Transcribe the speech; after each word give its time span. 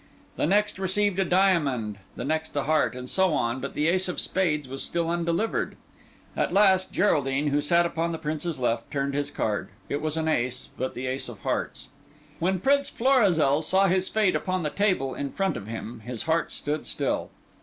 The 0.35 0.47
next 0.47 0.79
received 0.79 1.19
a 1.19 1.23
diamond, 1.23 1.99
the 2.15 2.25
next 2.25 2.55
a 2.55 2.63
heart, 2.63 2.95
and 2.95 3.07
so 3.07 3.33
on; 3.35 3.61
but 3.61 3.75
the 3.75 3.87
ace 3.87 4.07
of 4.09 4.19
spades 4.19 4.67
was 4.67 4.81
still 4.81 5.07
undelivered. 5.11 5.77
At 6.35 6.51
last, 6.51 6.91
Geraldine, 6.91 7.49
who 7.49 7.61
sat 7.61 7.85
upon 7.85 8.11
the 8.11 8.17
Prince's 8.17 8.59
left, 8.59 8.89
turned 8.89 9.13
his 9.13 9.29
card; 9.29 9.69
it 9.89 10.01
was 10.01 10.17
an 10.17 10.27
ace, 10.27 10.69
but 10.75 10.95
the 10.95 11.05
ace 11.05 11.29
of 11.29 11.41
hearts. 11.41 11.89
When 12.39 12.57
Prince 12.59 12.89
Florizel 12.89 13.61
saw 13.61 13.85
his 13.85 14.09
fate 14.09 14.35
upon 14.35 14.63
the 14.63 14.71
table 14.71 15.13
in 15.13 15.31
front 15.31 15.55
of 15.55 15.67
him, 15.67 15.99
his 15.99 16.23
heart 16.23 16.51
stood 16.51 16.87
still. 16.87 17.29